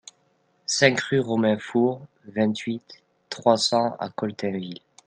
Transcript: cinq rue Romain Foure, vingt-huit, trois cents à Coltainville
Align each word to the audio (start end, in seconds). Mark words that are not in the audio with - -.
cinq 0.65 0.99
rue 0.99 1.19
Romain 1.19 1.59
Foure, 1.59 2.01
vingt-huit, 2.25 3.03
trois 3.29 3.57
cents 3.59 3.95
à 3.99 4.09
Coltainville 4.09 4.79